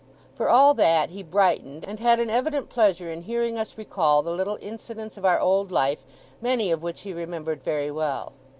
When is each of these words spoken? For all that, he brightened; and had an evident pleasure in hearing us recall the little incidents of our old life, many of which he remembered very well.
For 0.33 0.49
all 0.49 0.73
that, 0.73 1.11
he 1.11 1.21
brightened; 1.21 1.85
and 1.85 1.99
had 1.99 2.19
an 2.19 2.31
evident 2.31 2.69
pleasure 2.69 3.11
in 3.11 3.21
hearing 3.21 3.55
us 3.59 3.77
recall 3.77 4.23
the 4.23 4.31
little 4.31 4.57
incidents 4.59 5.15
of 5.15 5.25
our 5.25 5.39
old 5.39 5.71
life, 5.71 5.99
many 6.41 6.71
of 6.71 6.81
which 6.81 7.01
he 7.01 7.13
remembered 7.13 7.61
very 7.63 7.91
well. 7.91 8.33